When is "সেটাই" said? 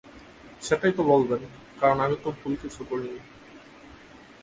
0.61-0.93